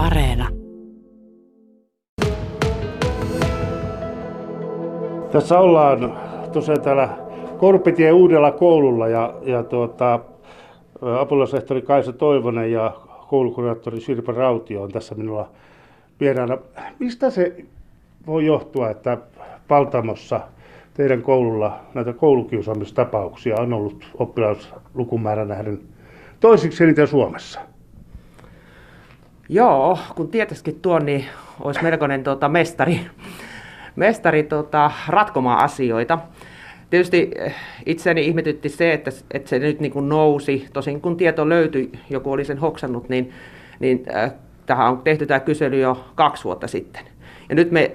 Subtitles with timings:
[0.00, 0.48] Areena.
[5.32, 6.18] Tässä ollaan
[6.52, 7.08] tosiaan täällä
[7.58, 10.20] Korpitien uudella koululla ja, ja tuota,
[11.20, 12.92] apulaisrehtori Kaisa Toivonen ja
[13.28, 15.48] koulukuraattori Sirpa Rautio on tässä minulla
[16.20, 16.58] vieraana.
[16.98, 17.64] Mistä se
[18.26, 19.18] voi johtua, että
[19.68, 20.40] Paltamossa
[20.94, 25.80] teidän koululla näitä koulukiusaamistapauksia on ollut oppilaslukumäärän nähden
[26.40, 27.69] toisiksi eniten Suomessa?
[29.52, 31.24] Joo, kun tietysti tuon, niin
[31.60, 33.00] olisi melkoinen tuota, mestari,
[33.96, 36.18] mestari tuota, ratkomaan asioita.
[36.90, 37.54] Tietysti eh,
[37.86, 40.66] itseni ihmetytti se, että, että se nyt niin kuin nousi.
[40.72, 43.32] Tosin kun tieto löytyi, joku oli sen hoksannut, niin,
[43.80, 44.32] niin äh,
[44.66, 47.02] tähän on tehty tämä kysely jo kaksi vuotta sitten.
[47.48, 47.92] Ja nyt me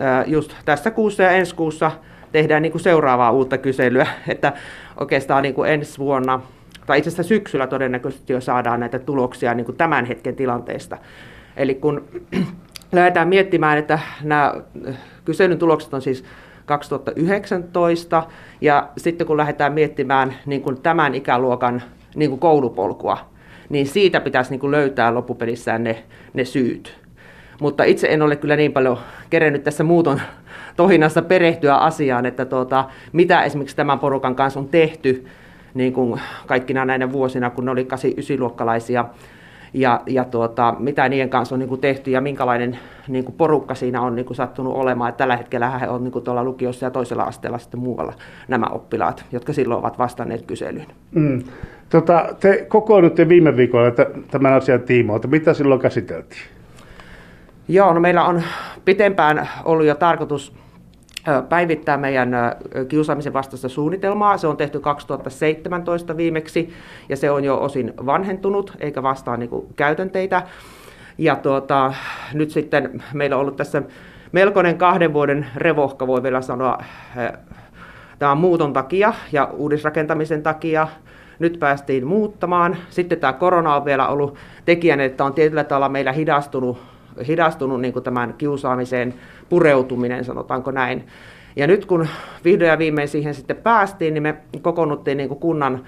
[0.00, 1.90] äh, just tässä kuussa ja ensi kuussa
[2.32, 4.52] tehdään niin kuin seuraavaa uutta kyselyä, että
[5.00, 6.40] oikeastaan niin kuin ensi vuonna
[6.86, 10.98] tai itse asiassa syksyllä todennäköisesti jo saadaan näitä tuloksia niin kuin tämän hetken tilanteesta.
[11.56, 12.04] Eli kun
[12.92, 14.54] lähdetään miettimään, että nämä
[15.24, 16.24] kyselyn tulokset on siis
[16.66, 18.22] 2019,
[18.60, 21.82] ja sitten kun lähdetään miettimään niin kuin tämän ikäluokan
[22.14, 23.18] niin kuin koulupolkua,
[23.68, 27.02] niin siitä pitäisi niin kuin löytää loppupelissään ne, ne syyt.
[27.60, 28.98] Mutta itse en ole kyllä niin paljon
[29.30, 30.20] kerennyt tässä muuton
[30.76, 35.26] tohinnassa perehtyä asiaan, että tuota, mitä esimerkiksi tämän porukan kanssa on tehty
[35.74, 39.04] niin kuin kaikkina näinä vuosina, kun ne oli 8-9-luokkalaisia,
[39.74, 42.78] ja, ja tuota, mitä niiden kanssa on niin kuin tehty ja minkälainen
[43.08, 45.10] niin kuin porukka siinä on niin kuin sattunut olemaan.
[45.10, 48.12] Et tällä hetkellä he on niin kuin tuolla lukiossa ja toisella asteella sitten muualla
[48.48, 50.86] nämä oppilaat, jotka silloin ovat vastanneet kyselyyn.
[51.10, 51.42] Mm.
[51.88, 53.90] Tota, te kokoonnutte viime viikolla
[54.30, 55.28] tämän asian tiimoilta.
[55.28, 56.42] Mitä silloin käsiteltiin?
[57.68, 58.42] Joo, no meillä on
[58.84, 60.61] pitempään ollut jo tarkoitus
[61.48, 62.30] päivittää meidän
[62.88, 64.36] kiusaamisen vastaista suunnitelmaa.
[64.36, 66.72] Se on tehty 2017 viimeksi
[67.08, 70.42] ja se on jo osin vanhentunut eikä vastaa niin kuin käytänteitä.
[71.18, 71.94] Ja tuota,
[72.34, 73.82] nyt sitten meillä on ollut tässä
[74.32, 76.78] melkoinen kahden vuoden revohka, voi vielä sanoa,
[78.18, 80.88] tämän muuton takia ja uudisrakentamisen takia.
[81.38, 82.76] Nyt päästiin muuttamaan.
[82.90, 86.78] Sitten tämä korona on vielä ollut tekijänä, että on tietyllä tavalla meillä hidastunut
[87.28, 89.14] hidastunut niin kuin tämän kiusaamiseen
[89.48, 91.06] pureutuminen, sanotaanko näin.
[91.56, 92.08] Ja nyt kun
[92.44, 95.84] vihdoin ja viimein siihen sitten päästiin, niin me kokoonnuttiin niin kuin kunnan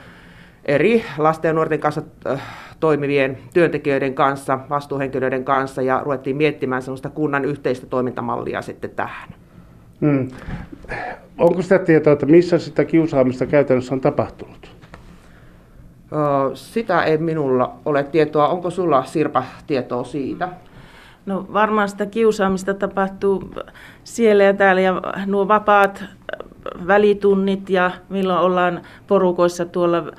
[0.64, 2.42] eri lasten ja nuorten kanssa äh,
[2.80, 9.28] toimivien työntekijöiden kanssa, vastuuhenkilöiden kanssa ja ruvettiin miettimään sellaista kunnan yhteistä toimintamallia sitten tähän.
[10.00, 10.28] Hmm.
[11.38, 14.74] Onko sitä tietoa, että missä sitä kiusaamista käytännössä on tapahtunut?
[16.54, 18.48] Sitä ei minulla ole tietoa.
[18.48, 20.48] Onko sulla Sirpa tietoa siitä?
[21.26, 23.50] No varmaan sitä kiusaamista tapahtuu
[24.04, 26.04] siellä ja täällä ja nuo vapaat
[26.86, 30.12] välitunnit ja milloin ollaan porukoissa tuolla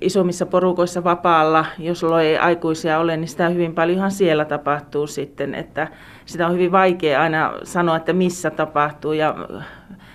[0.00, 5.88] isommissa porukoissa vapaalla, jos ei aikuisia ole, niin sitä hyvin paljonhan siellä tapahtuu sitten, että
[6.26, 9.34] sitä on hyvin vaikea aina sanoa, että missä tapahtuu ja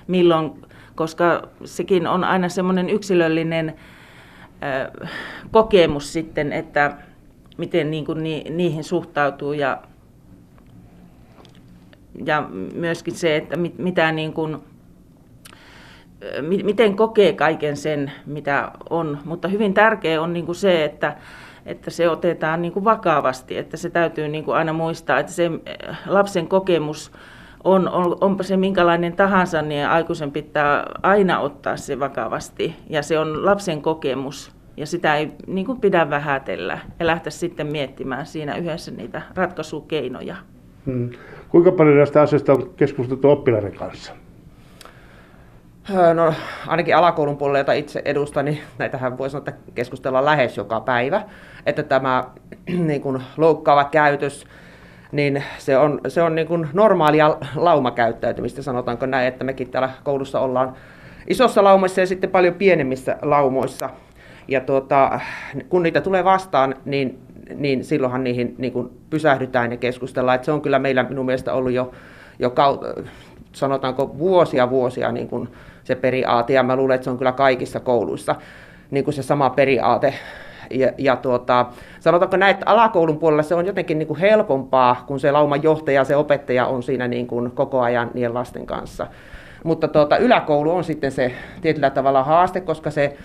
[0.08, 0.52] milloin,
[0.96, 3.76] koska sekin on aina semmoinen yksilöllinen
[5.52, 6.98] kokemus sitten, että
[7.58, 9.78] miten niin kuin niihin suhtautuu ja
[12.26, 14.58] ja myöskin se, että mit, mitä niin kuin,
[16.64, 19.18] miten kokee kaiken sen, mitä on.
[19.26, 21.16] Mutta hyvin tärkeä on niin kuin se, että,
[21.66, 25.52] että se otetaan niin kuin vakavasti, että se täytyy niin kuin aina muistaa, että se
[26.06, 27.12] lapsen kokemus
[27.64, 32.76] on, on, onpa se minkälainen tahansa, niin aikuisen pitää aina ottaa se vakavasti.
[32.90, 37.68] Ja se on lapsen kokemus, ja sitä ei niin kuin pidä vähätellä ja lähteä sitten
[37.68, 40.36] miettimään siinä yhdessä niitä ratkaisukeinoja.
[40.86, 41.10] Hmm.
[41.50, 44.14] Kuinka paljon näistä asioista on keskusteltu oppilaiden kanssa?
[46.14, 46.34] No
[46.68, 51.22] ainakin alakoulun puolella, jota itse edustan, niin näitähän voi sanoa, että keskustellaan lähes joka päivä.
[51.66, 52.24] Että tämä
[52.88, 54.46] niin kuin, loukkaava käytös,
[55.12, 60.40] niin se on, se on niin kuin normaalia laumakäyttäytymistä, sanotaanko näin, että mekin täällä koulussa
[60.40, 60.74] ollaan
[61.28, 63.90] isossa laumassa ja sitten paljon pienemmissä laumoissa.
[64.48, 65.20] Ja tuota,
[65.70, 67.25] kun niitä tulee vastaan, niin
[67.56, 70.36] niin silloinhan niihin niin kuin pysähdytään ja keskustellaan.
[70.36, 71.92] Että se on kyllä meillä minun mielestä ollut jo,
[72.40, 72.54] jo
[73.52, 75.50] sanotaanko vuosia vuosia niin kuin
[75.84, 78.36] se periaate, ja mä luulen, että se on kyllä kaikissa kouluissa
[78.92, 80.14] niin kuin se sama periaate.
[80.70, 81.66] Ja, ja tuota,
[82.00, 86.04] sanotaanko näin, että alakoulun puolella se on jotenkin niin kuin helpompaa, kun se lauman johtaja,
[86.04, 89.08] se opettaja on siinä niin kuin koko ajan niiden lasten kanssa.
[89.64, 91.32] Mutta tuota, yläkoulu on sitten se
[91.62, 93.18] tietyllä tavalla haaste, koska se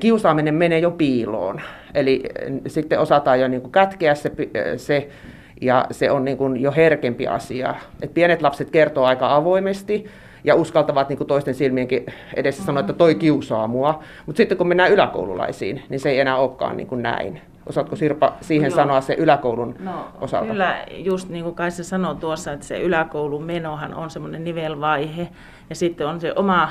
[0.00, 1.60] kiusaaminen menee jo piiloon.
[1.94, 2.22] Eli
[2.66, 4.32] sitten osataan jo niin kuin kätkeä se,
[4.76, 5.08] se
[5.60, 7.74] ja se on niin kuin jo herkempi asia.
[8.02, 10.06] Et pienet lapset kertoo aika avoimesti
[10.44, 14.02] ja uskaltavat niin kuin toisten silmienkin edessä sanoa, että toi kiusaa mua.
[14.26, 18.32] Mutta sitten kun mennään yläkoululaisiin, niin se ei enää olekaan niin kuin näin, Osaatko Sirpa
[18.40, 18.76] siihen Joo.
[18.76, 20.50] sanoa se yläkoulun No, osalta?
[20.50, 25.28] Kyllä, just niin kuin Kaisa sanoi tuossa, että se yläkoulun menohan on semmoinen nivelvaihe
[25.70, 26.68] ja sitten on se oma,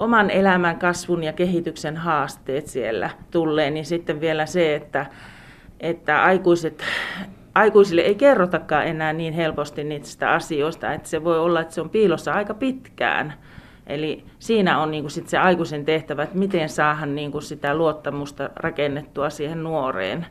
[0.00, 5.06] oman elämän kasvun ja kehityksen haasteet siellä tulee, niin sitten vielä se, että,
[5.80, 6.84] että aikuiset,
[7.54, 11.90] aikuisille ei kerrotakaan enää niin helposti niistä asioista, että se voi olla, että se on
[11.90, 13.34] piilossa aika pitkään.
[13.86, 17.74] Eli siinä on niin kuin sit se aikuisen tehtävä, että miten saahan niin kuin sitä
[17.74, 20.26] luottamusta rakennettua siihen nuoreen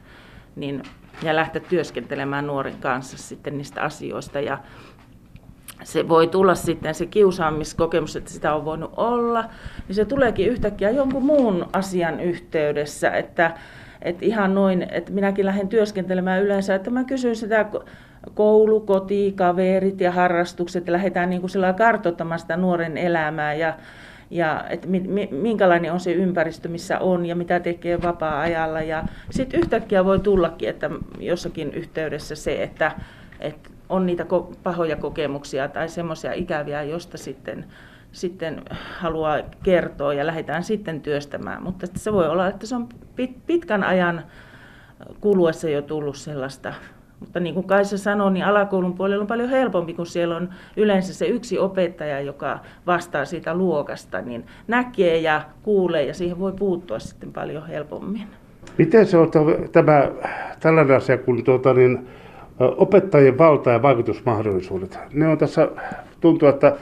[0.56, 0.84] niin,
[1.24, 4.40] ja lähteä työskentelemään nuoren kanssa sitten niistä asioista.
[4.40, 4.58] Ja
[5.84, 9.46] se voi tulla sitten se kiusaamiskokemus, että sitä on voinut olla,
[9.88, 13.52] niin se tuleekin yhtäkkiä jonkun muun asian yhteydessä, että,
[14.02, 17.66] että ihan noin, että minäkin lähden työskentelemään yleensä, että mä kysyn sitä
[18.34, 23.74] koulu, koti, kaverit ja harrastukset ja lähdetään niin kuin kartoittamaan sitä nuoren elämää ja,
[24.30, 28.82] ja että mi, mi, minkälainen on se ympäristö, missä on ja mitä tekee vapaa-ajalla.
[28.82, 30.90] Ja sitten yhtäkkiä voi tullakin, että
[31.20, 32.92] jossakin yhteydessä se, että,
[33.40, 34.26] että on niitä
[34.64, 37.66] pahoja kokemuksia tai semmoisia ikäviä, josta sitten,
[38.12, 38.62] sitten
[39.00, 41.64] haluaa kertoa ja lähdetään sitten työstämään.
[41.64, 44.24] Mutta se voi olla, että se on pit, pitkän ajan
[45.22, 46.74] kuluessa jo tullut sellaista
[47.20, 51.14] mutta niin kuin Kaisa sanoi, niin alakoulun puolella on paljon helpompi, kun siellä on yleensä
[51.14, 57.00] se yksi opettaja, joka vastaa siitä luokasta, niin näkee ja kuulee ja siihen voi puuttua
[57.00, 58.28] sitten paljon helpommin.
[58.78, 59.32] Miten se on
[59.72, 60.12] tämä
[60.60, 62.08] tällainen asia, kun tuota, niin,
[62.60, 65.00] opettajien valta- ja vaikutusmahdollisuudet?
[65.14, 65.70] Ne on tässä,
[66.22, 66.76] tuntuu, että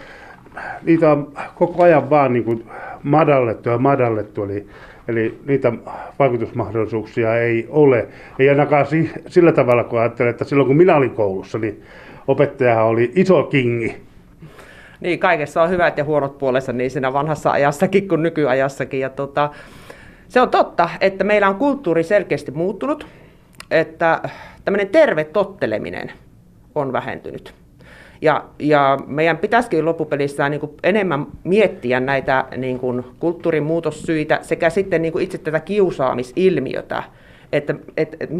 [0.84, 2.66] niitä on koko ajan vaan niin kuin
[3.04, 4.68] madallettu ja madallettu, eli,
[5.08, 5.74] eli niitä
[6.20, 8.08] vaikutusmahdollisuuksia ei ole.
[8.40, 11.84] Ei ainakaan si, sillä tavalla, kun ajattelen, että silloin kun minä olin koulussa, niin
[12.28, 13.96] opettajahan oli iso kingi.
[15.00, 19.00] Niin, kaikessa on hyvät ja huonot puolensa niin siinä vanhassa ajassakin kuin nykyajassakin.
[19.00, 19.50] Ja tota,
[20.28, 23.08] se on totta, että meillä on kulttuuri selkeästi muuttunut,
[23.72, 24.22] että
[24.66, 26.12] tämmöinen terve totteleminen
[26.76, 27.54] on vähentynyt.
[28.22, 35.02] Ja, ja meidän pitäisikin loppupelissä niin enemmän miettiä näitä niin kuin kulttuurin muutossyitä sekä sitten
[35.02, 37.04] niin kuin itse tätä kiusaamisilmiötä,
[37.52, 38.36] että, että, että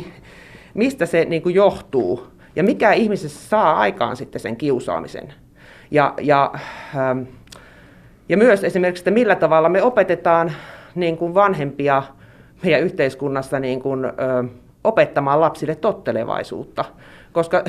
[0.74, 5.34] mistä se niin kuin johtuu ja mikä ihmisessä saa aikaan sitten sen kiusaamisen.
[5.92, 6.54] Ja, ja,
[6.96, 7.20] ähm,
[8.30, 10.52] ja myös esimerkiksi, että millä tavalla me opetetaan
[10.96, 12.04] niin kuin vanhempia
[12.64, 14.12] meidän yhteiskunnassa niin kuin, ö,
[14.88, 16.86] opettamaan lapsille tottelevaisuutta.
[17.32, 17.64] Koska,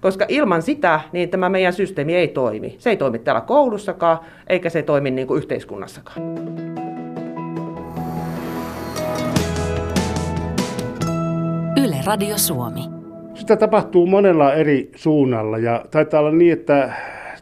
[0.00, 2.76] koska ilman sitä niin tämä meidän systeemi ei toimi.
[2.78, 6.22] Se ei toimi täällä koulussakaan, eikä se toimi niin kuin yhteiskunnassakaan.
[11.84, 12.80] Yle Radio Suomi.
[13.34, 16.92] Sitä tapahtuu monella eri suunnalla ja taitaa olla niin, että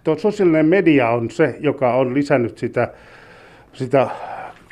[0.04, 2.92] tuo sosiaalinen media on se, joka on lisännyt sitä,
[3.72, 4.08] sitä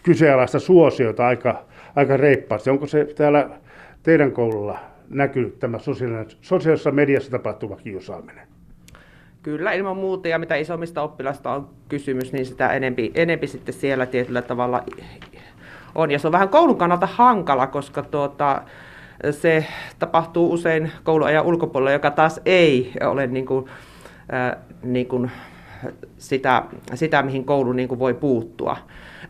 [0.02, 1.64] kyseenalaista suosiota aika,
[1.96, 2.70] aika reippaasti.
[2.70, 3.50] Onko se täällä
[4.04, 4.78] teidän koululla
[5.08, 5.78] näkynyt tämä
[6.40, 8.48] sosiaalisessa mediassa tapahtuva kiusaaminen?
[9.42, 10.28] Kyllä, ilman muuta.
[10.28, 14.84] Ja mitä isommista oppilasta on kysymys, niin sitä enempi, enempi sitten siellä tietyllä tavalla
[15.94, 16.10] on.
[16.10, 18.62] Ja se on vähän koulun kannalta hankala, koska tuota,
[19.30, 19.66] se
[19.98, 23.66] tapahtuu usein kouluajan ulkopuolella, joka taas ei ole niin kuin,
[24.34, 25.30] äh, niin kuin
[26.18, 26.62] sitä,
[26.94, 28.76] sitä, mihin koulu niin kuin voi puuttua.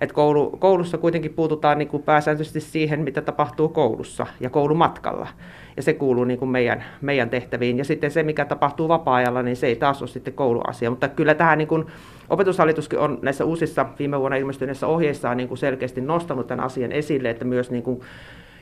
[0.00, 5.28] Et koulu, koulussa kuitenkin puututaan niin kuin pääsääntöisesti siihen, mitä tapahtuu koulussa ja koulumatkalla.
[5.76, 7.78] Ja se kuuluu niin kuin meidän, meidän tehtäviin.
[7.78, 10.90] Ja sitten se, mikä tapahtuu vapaa-ajalla, niin se ei taas ole sitten kouluasia.
[10.90, 11.86] Mutta kyllä tähän niin kuin
[12.30, 17.30] opetushallituskin on näissä uusissa viime vuonna ilmestyneissä ohjeissaan niin kuin selkeästi nostanut tämän asian esille,
[17.30, 18.00] että myös niin kuin,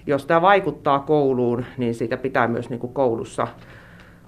[0.07, 3.49] jos tämä vaikuttaa kouluun, niin siitä pitää myös niin kuin koulussa,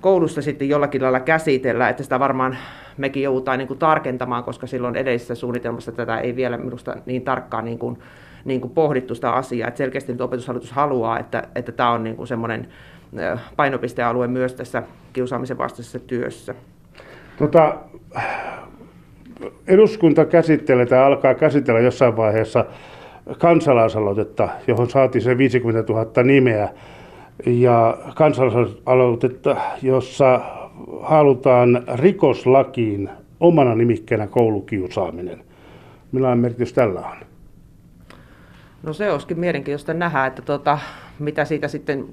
[0.00, 2.56] koulussa sitten jollakin lailla käsitellä, että sitä varmaan
[2.96, 7.64] mekin joudutaan niin kuin tarkentamaan, koska silloin edellisessä suunnitelmassa tätä ei vielä minusta niin tarkkaan
[7.64, 7.98] niin kuin,
[8.44, 9.68] niin kuin pohdittu sitä asiaa.
[9.68, 12.68] Että selkeästi nyt opetushallitus haluaa, että, että tämä on niin semmoinen
[13.56, 14.82] painopistealue myös tässä
[15.12, 16.54] kiusaamisen vastaisessa työssä.
[17.38, 17.76] Tota,
[19.66, 22.64] eduskunta käsittelee tai alkaa käsitellä jossain vaiheessa
[23.38, 26.68] kansalaisaloitetta, johon saatiin se 50 000 nimeä.
[27.46, 30.40] Ja kansalaisaloitetta, jossa
[31.02, 35.44] halutaan rikoslakiin omana nimikkeenä koulukiusaaminen.
[36.12, 37.16] Millainen merkitys tällä on?
[38.82, 40.78] No se olisikin mielenkiintoista nähdä, että tota,
[41.18, 42.06] mitä siitä sitten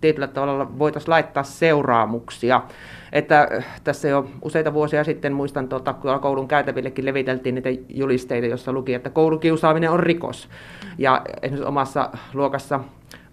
[0.00, 2.62] tietyllä tavalla voitaisiin laittaa seuraamuksia.
[3.12, 8.94] Että tässä jo useita vuosia sitten muistan, tuota, koulun käytävillekin leviteltiin niitä julisteita, jossa luki,
[8.94, 10.48] että koulukiusaaminen on rikos.
[10.98, 12.80] Ja esimerkiksi omassa luokassa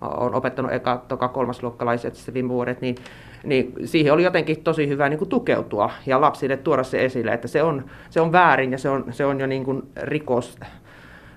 [0.01, 2.95] on opettanut eka, toka, kolmasluokkalaiset se viime vuodet, niin,
[3.43, 7.47] niin siihen oli jotenkin tosi hyvä niin kuin tukeutua ja lapsille tuoda se esille, että
[7.47, 10.57] se on, se on väärin ja se on, se on jo niin kuin rikos,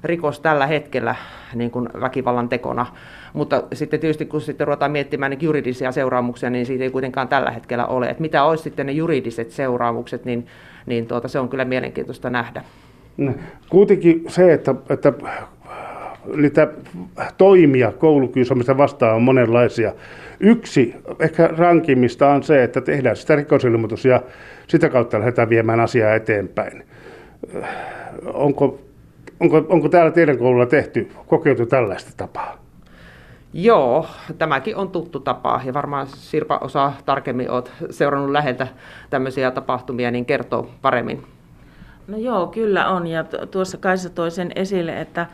[0.05, 1.15] rikos tällä hetkellä
[1.55, 2.87] niin kuin väkivallan tekona.
[3.33, 7.51] Mutta sitten tietysti kun sitten ruvetaan miettimään niin juridisia seuraamuksia, niin siitä ei kuitenkaan tällä
[7.51, 8.11] hetkellä ole.
[8.11, 10.47] Että mitä olisi sitten ne juridiset seuraamukset, niin,
[10.87, 12.65] niin tuota, se on kyllä mielenkiintoista nähdä.
[13.69, 15.13] Kuitenkin se, että, että
[16.37, 16.69] niitä
[17.39, 19.93] toimia koulukiusaamista vastaan on monenlaisia.
[20.41, 24.23] Yksi ehkä rankimmista on se, että tehdään sitä rikosilmoitus ja
[24.67, 26.85] sitä kautta lähdetään viemään asiaa eteenpäin.
[28.25, 28.81] Onko,
[29.41, 32.65] onko, onko täällä teidän koululla tehty, kokeiltu tällaista tapaa?
[33.53, 34.07] Joo,
[34.39, 38.69] tämäkin on tuttu tapa ja varmaan Sirpa osaa tarkemmin, olet seurannut läheltä
[39.11, 41.23] tämmöisiä tapahtumia, niin kertoo paremmin.
[42.09, 45.27] No joo, kyllä on ja tuossa Kaisa toi sen esille, että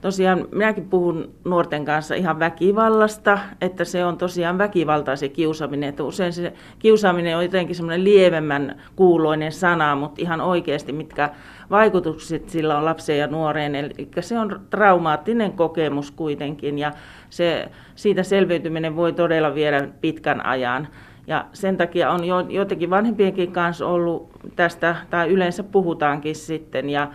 [0.00, 6.04] tosiaan minäkin puhun nuorten kanssa ihan väkivallasta, että se on tosiaan väkivaltaa se kiusaaminen, että
[6.04, 11.30] usein se kiusaaminen on jotenkin semmoinen lievemmän kuuloinen sana, mutta ihan oikeasti mitkä
[11.70, 16.92] vaikutukset sillä on lapseen ja nuoreen, eli se on traumaattinen kokemus kuitenkin ja
[17.30, 20.88] se, siitä selviytyminen voi todella viedä pitkän ajan.
[21.26, 27.08] Ja sen takia on jo, jotenkin vanhempienkin kanssa ollut tästä, tai yleensä puhutaankin sitten, ja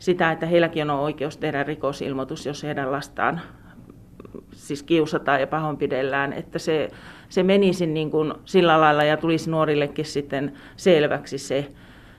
[0.00, 3.40] sitä, että heilläkin on oikeus tehdä rikosilmoitus, jos heidän lastaan
[4.52, 6.88] siis kiusataan ja pahoinpidellään, että se,
[7.28, 11.66] se menisi niin kuin sillä lailla ja tulisi nuorillekin sitten selväksi se,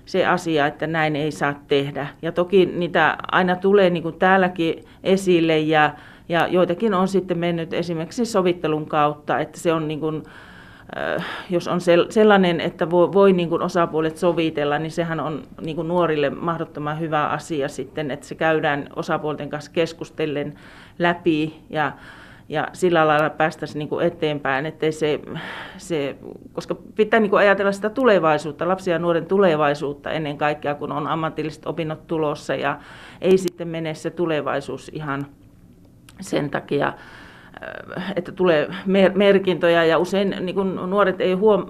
[0.06, 2.08] se asia, että näin ei saa tehdä.
[2.22, 5.94] Ja toki niitä aina tulee niin kuin täälläkin esille ja,
[6.30, 10.24] ja joitakin on sitten mennyt esimerkiksi sovittelun kautta, että se on niin kuin,
[11.50, 11.80] jos on
[12.10, 17.00] sellainen, että voi, voi niin kuin osapuolet sovitella, niin sehän on niin kuin nuorille mahdottoman
[17.00, 20.54] hyvä asia sitten, että se käydään osapuolten kanssa keskustellen
[21.00, 21.92] läpi ja,
[22.50, 25.20] ja sillä lailla päästäisiin niin kuin eteenpäin, ettei se,
[25.78, 26.16] se,
[26.54, 31.08] koska pitää niin kuin ajatella sitä tulevaisuutta, lapsia ja nuoren tulevaisuutta ennen kaikkea, kun on
[31.08, 32.80] ammatilliset opinnot tulossa ja
[33.22, 35.26] ei sitten mene se tulevaisuus ihan
[36.22, 36.88] sen takia.
[36.88, 36.94] Äh,
[38.16, 38.68] että tulee
[39.16, 41.66] merkintöjä ja usein niin kun nuoret ei huom-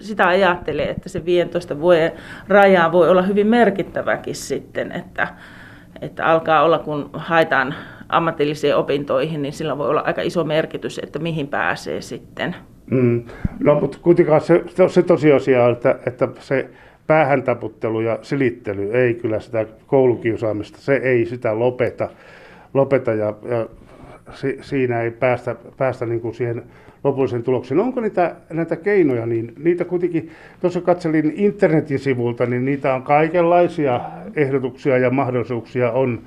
[0.00, 2.12] sitä ajattele, että se 15 vuoden
[2.48, 5.28] raja voi olla hyvin merkittäväkin sitten, että,
[6.00, 7.74] että alkaa olla kun haetaan
[8.08, 12.56] ammatillisiin opintoihin, niin sillä voi olla aika iso merkitys, että mihin pääsee sitten.
[12.90, 13.24] Mm.
[13.60, 16.70] No mutta kuitenkaan se, se tosiasia on, että, että se
[17.06, 22.08] päähän taputtelu ja silittely ei kyllä sitä koulukiusaamista, se ei sitä lopeta,
[22.74, 23.66] lopeta ja, ja
[24.32, 26.62] si, siinä ei päästä, päästä niin kuin siihen
[27.04, 27.80] lopulliseen tulokseen.
[27.80, 34.00] Onko niitä, näitä keinoja, niin niitä kuitenkin, tuossa katselin internetin sivulta, niin niitä on kaikenlaisia
[34.36, 36.22] ehdotuksia ja mahdollisuuksia on,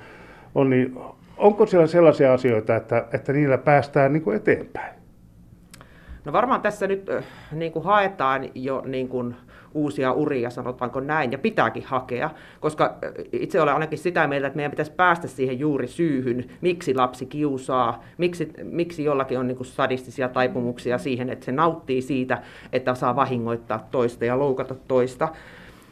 [0.56, 0.96] on niin
[1.38, 4.98] onko siellä sellaisia asioita, että, että niillä päästään niin kuin eteenpäin?
[6.25, 7.10] No varmaan tässä nyt
[7.51, 9.36] niin kuin haetaan jo niin kuin
[9.77, 12.29] uusia uria, sanotaanko näin, ja pitääkin hakea,
[12.60, 12.98] koska
[13.31, 18.03] itse olen ainakin sitä mieltä, että meidän pitäisi päästä siihen juuri syyhyn, miksi lapsi kiusaa,
[18.17, 22.41] miksi, miksi jollakin on niin kuin sadistisia taipumuksia siihen, että se nauttii siitä,
[22.74, 25.29] että saa vahingoittaa toista ja loukata toista.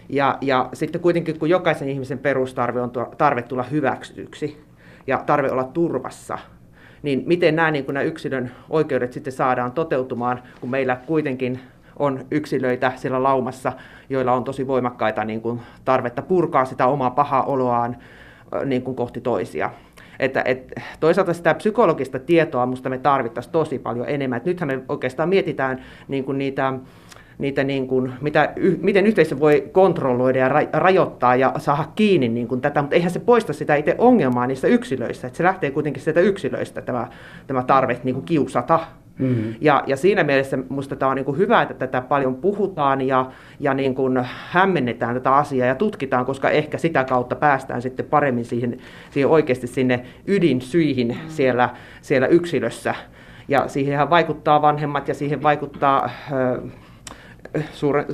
[0.10, 4.62] Ja, ja sitten kuitenkin, kun jokaisen ihmisen perustarve on tarve tulla hyväksytyksi
[5.08, 6.38] ja tarve olla turvassa,
[7.04, 11.60] niin miten nämä, niin nämä yksilön oikeudet sitten saadaan toteutumaan, kun meillä kuitenkin
[12.00, 13.74] on yksilöitä siellä laumassa,
[14.10, 17.98] joilla on tosi voimakkaita niin kuin, tarvetta purkaa sitä omaa pahaa oloaan
[18.66, 19.70] niin kuin, kohti toisia.
[20.20, 24.38] Että, et, toisaalta sitä psykologista tietoa musta me tarvittaisiin tosi paljon enemmän.
[24.38, 26.74] Et nythän me oikeastaan mietitään niin kuin niitä,
[27.38, 32.30] niitä niin kuin, mitä, y, miten yhteisö voi kontrolloida ja ra, rajoittaa ja saada kiinni
[32.30, 35.28] niin kuin tätä, mutta eihän se poista sitä itse ongelmaa niissä yksilöissä.
[35.28, 37.08] Et se lähtee kuitenkin sieltä yksilöistä tämä,
[37.48, 38.80] tämä tarve niin kuin kiusata
[39.20, 39.56] Mm-hmm.
[39.62, 43.32] Ja, ja siinä mielessä minusta tämä on niin kuin hyvä, että tätä paljon puhutaan ja,
[43.60, 44.20] ja niin kuin
[44.50, 48.78] hämmennetään tätä asiaa ja tutkitaan, koska ehkä sitä kautta päästään sitten paremmin siihen,
[49.12, 51.30] siihen oikeasti sinne ydinsyihin mm-hmm.
[51.30, 51.70] siellä,
[52.02, 52.96] siellä yksilössä.
[53.48, 56.12] Ja siihen vaikuttaa vanhemmat ja siihen vaikuttaa äh,
[57.74, 58.06] suure,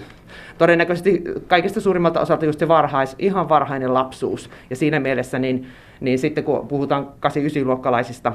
[0.58, 4.50] todennäköisesti kaikista suurimmalta osalta just se varhais, ihan varhainen lapsuus.
[4.70, 5.68] Ja siinä mielessä niin,
[6.00, 8.34] niin sitten kun puhutaan 8-9-luokkalaisista,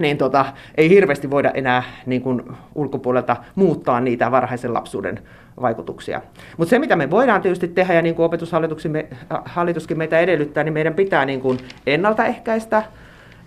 [0.00, 2.42] niin tota, ei hirveästi voida enää niin kuin
[2.74, 5.20] ulkopuolelta muuttaa niitä varhaisen lapsuuden
[5.60, 6.22] vaikutuksia.
[6.56, 10.94] Mutta se, mitä me voidaan tietysti tehdä, ja niin kuin opetushallituskin meitä edellyttää, niin meidän
[10.94, 12.82] pitää niin kuin ennaltaehkäistä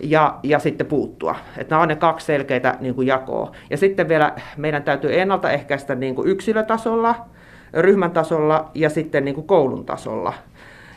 [0.00, 1.36] ja, ja sitten puuttua.
[1.56, 3.52] Että nämä on ne kaksi selkeitä niin kuin jakoa.
[3.70, 7.14] Ja sitten vielä meidän täytyy ennaltaehkäistä niin kuin yksilötasolla,
[7.72, 10.32] ryhmän tasolla ja sitten niin kuin koulun tasolla.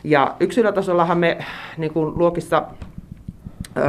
[0.04, 1.38] Ja yksilötasollahan me
[1.76, 2.62] niin kuin luokissa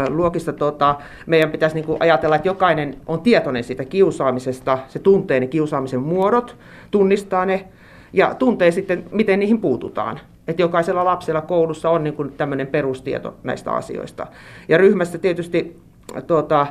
[0.09, 5.47] luokissa tota, meidän pitäisi niin ajatella, että jokainen on tietoinen siitä kiusaamisesta, se tuntee ne
[5.47, 6.57] kiusaamisen muodot,
[6.91, 7.67] tunnistaa ne
[8.13, 10.19] ja tuntee sitten, miten niihin puututaan.
[10.47, 14.27] että jokaisella lapsella koulussa on niin tämmöinen perustieto näistä asioista.
[14.67, 15.79] Ja ryhmässä tietysti
[16.27, 16.67] tuota,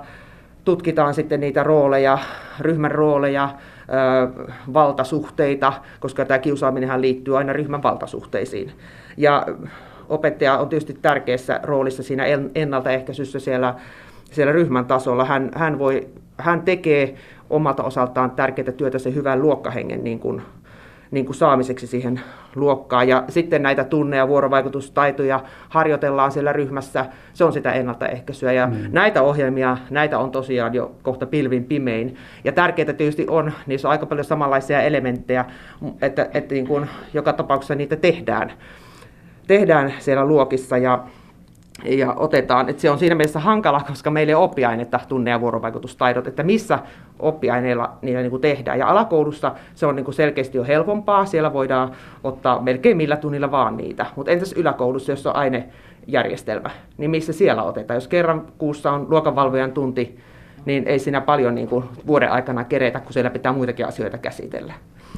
[0.64, 2.18] tutkitaan sitten niitä rooleja,
[2.60, 8.72] ryhmän rooleja, ö, valtasuhteita, koska tämä kiusaaminenhan liittyy aina ryhmän valtasuhteisiin.
[9.16, 9.46] Ja
[10.12, 13.74] opettaja on tietysti tärkeässä roolissa siinä ennaltaehkäisyssä siellä,
[14.30, 15.24] siellä ryhmän tasolla.
[15.24, 17.14] Hän, hän, voi, hän tekee
[17.50, 20.42] omalta osaltaan tärkeää työtä sen hyvän luokkahengen niin kuin
[21.12, 22.20] niin kuin saamiseksi siihen
[22.54, 23.08] luokkaan.
[23.08, 27.06] Ja sitten näitä tunne- ja vuorovaikutustaitoja harjoitellaan siellä ryhmässä.
[27.32, 28.52] Se on sitä ennaltaehkäisyä.
[28.52, 28.76] Ja mm.
[28.92, 32.16] näitä ohjelmia, näitä on tosiaan jo kohta pilvin pimein.
[32.44, 35.44] Ja tärkeää tietysti on, niissä on aika paljon samanlaisia elementtejä,
[36.02, 38.52] että, että niin kuin joka tapauksessa niitä tehdään,
[39.46, 40.78] tehdään siellä luokissa.
[40.78, 41.04] Ja
[41.84, 45.40] ja otetaan, että se on siinä mielessä hankala, koska meillä ei ole oppiainetta tunne- ja
[45.40, 46.78] vuorovaikutustaidot, että missä
[47.18, 48.78] oppiaineilla niillä niin kuin tehdään.
[48.78, 51.92] Ja alakoulussa se on niin kuin selkeästi jo helpompaa, siellä voidaan
[52.24, 54.06] ottaa melkein millä tunnilla vaan niitä.
[54.16, 57.96] Mutta entäs yläkoulussa, jos on ainejärjestelmä, niin missä siellä otetaan?
[57.96, 60.18] Jos kerran kuussa on luokanvalvojan tunti,
[60.64, 64.74] niin ei siinä paljon niin kuin vuoden aikana keretä, kun siellä pitää muitakin asioita käsitellä.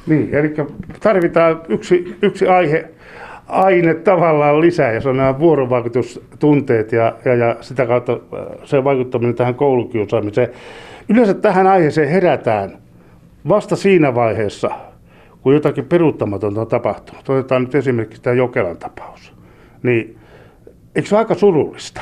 [0.07, 0.53] Niin, eli
[0.99, 2.89] tarvitaan yksi, yksi aihe
[3.47, 8.19] aine tavallaan lisää, ja se on nämä vuorovaikutustunteet ja, ja, ja sitä kautta äh,
[8.63, 10.49] se vaikuttaminen tähän koulukiusaamiseen.
[11.09, 12.77] Yleensä tähän aiheeseen herätään
[13.49, 14.69] vasta siinä vaiheessa,
[15.41, 17.29] kun jotakin peruuttamatonta on tapahtunut.
[17.29, 19.33] Otetaan nyt esimerkiksi tämä Jokelan tapaus.
[19.83, 20.17] Niin,
[20.95, 22.01] eikö se ole aika surullista?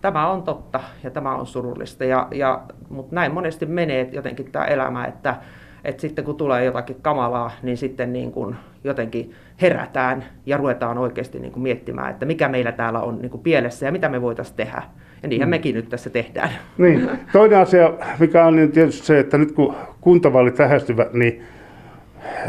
[0.00, 4.64] Tämä on totta ja tämä on surullista, ja, ja, mutta näin monesti menee jotenkin tämä
[4.64, 5.36] elämä, että
[5.84, 9.32] että sitten kun tulee jotakin kamalaa, niin sitten niin kuin jotenkin
[9.62, 13.86] herätään ja ruvetaan oikeasti niin kuin miettimään, että mikä meillä täällä on niin kuin pielessä
[13.86, 14.82] ja mitä me voitaisiin tehdä.
[15.22, 15.50] Ja niinhän mm.
[15.50, 16.50] mekin nyt tässä tehdään.
[16.78, 17.10] Niin.
[17.32, 21.42] Toinen asia, mikä on niin tietysti se, että nyt kun kuntavaalit lähestyvät, niin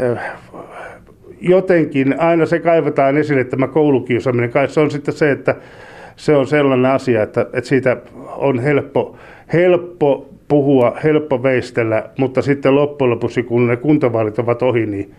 [0.00, 0.18] eh,
[1.40, 4.50] jotenkin aina se kaivetaan esille tämä koulukiusaaminen.
[4.50, 5.54] Kai se on sitten se, että
[6.16, 7.96] se on sellainen asia, että, että siitä
[8.36, 9.16] on helppo,
[9.52, 15.14] helppo puhua, helppo veistellä, mutta sitten loppujen lopuksi, kun ne kuntavaalit ovat ohi, niin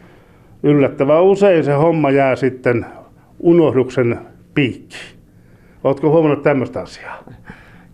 [0.63, 2.86] yllättävän usein se homma jää sitten
[3.39, 4.19] unohduksen
[4.54, 5.17] piikkiin.
[5.84, 7.23] Oletko huomannut tämmöistä asiaa?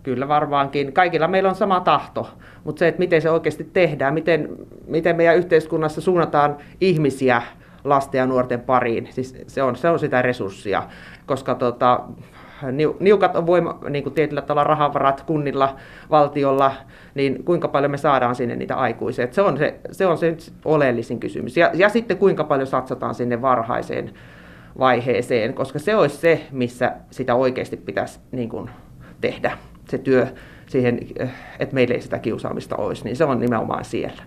[0.02, 0.92] Kyllä varmaankin.
[0.92, 2.30] Kaikilla meillä on sama tahto,
[2.64, 4.48] mutta se, että miten se oikeasti tehdään, miten,
[4.86, 7.42] miten meidän yhteiskunnassa suunnataan ihmisiä
[7.84, 10.82] lasten ja nuorten pariin, siis se on, se on sitä resurssia,
[11.26, 12.00] koska tota,
[13.00, 15.76] niukat on voima, niin kuin tietyllä tavalla rahavarat kunnilla,
[16.10, 16.72] valtiolla,
[17.14, 19.28] niin kuinka paljon me saadaan sinne niitä aikuisia.
[19.30, 21.56] se on se, se on se oleellisin kysymys.
[21.56, 24.10] Ja, ja sitten kuinka paljon satsataan sinne varhaiseen
[24.78, 28.70] vaiheeseen, koska se olisi se, missä sitä oikeasti pitäisi niin kuin,
[29.20, 30.26] tehdä, se työ
[30.66, 31.00] siihen,
[31.58, 34.22] että meillä ei sitä kiusaamista olisi, niin se on nimenomaan siellä.